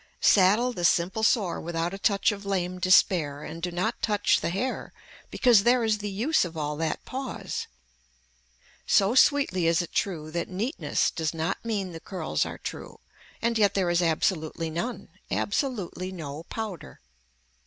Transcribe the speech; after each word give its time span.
Saddle 0.19 0.73
the 0.73 0.83
simple 0.83 1.21
sore 1.21 1.61
without 1.61 1.93
a 1.93 1.99
touch 1.99 2.31
of 2.31 2.43
lame 2.43 2.79
despair 2.79 3.43
and 3.43 3.61
do 3.61 3.69
not 3.69 4.01
touch 4.01 4.41
the 4.41 4.49
hair 4.49 4.93
because 5.29 5.61
there 5.61 5.83
is 5.83 5.99
the 5.99 6.09
use 6.09 6.43
of 6.43 6.57
all 6.57 6.75
that 6.77 7.05
pause. 7.05 7.67
So 8.87 9.13
sweetly 9.13 9.67
is 9.67 9.79
it 9.79 9.93
true 9.93 10.31
that 10.31 10.49
neatness 10.49 11.11
does 11.11 11.35
not 11.35 11.63
mean 11.63 11.91
the 11.91 11.99
curls 11.99 12.47
are 12.47 12.57
true 12.57 12.99
and 13.43 13.59
yet 13.59 13.75
there 13.75 13.91
is 13.91 14.01
absolutely 14.01 14.71
none, 14.71 15.09
absolutely 15.29 16.11
no 16.11 16.45
powder. 16.49 16.99